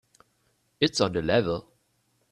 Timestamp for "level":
1.21-1.67